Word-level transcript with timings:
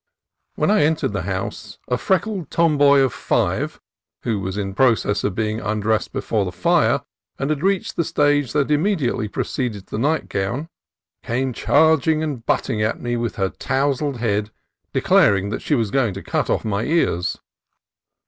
When 0.55 0.71
I 0.71 0.81
entered 0.81 1.13
the 1.13 1.21
house, 1.29 1.77
a 1.87 1.95
freckled 1.95 2.49
tomboy 2.49 3.01
of 3.01 3.13
five, 3.13 3.79
who 4.23 4.39
was 4.39 4.57
in 4.57 4.73
process 4.73 5.23
of 5.23 5.35
being 5.35 5.59
undressed 5.59 6.11
before 6.11 6.43
the 6.43 6.51
fire 6.51 7.03
and 7.37 7.51
had 7.51 7.61
reached 7.61 7.95
the 7.97 8.03
stage 8.03 8.51
that 8.53 8.71
immediately 8.71 9.27
pre 9.27 9.43
cedes 9.43 9.83
the 9.83 9.99
nightgown, 9.99 10.69
came 11.21 11.53
charging 11.53 12.23
and 12.23 12.47
butting 12.47 12.81
at 12.81 12.99
me 12.99 13.15
with 13.15 13.35
her 13.35 13.49
tousled 13.49 14.17
head, 14.17 14.49
declaring 14.91 15.49
that 15.49 15.61
she 15.61 15.75
was 15.75 15.91
going 15.91 16.15
to 16.15 16.23
cut 16.23 16.49
off 16.49 16.65
my 16.65 16.81
ears. 16.83 17.37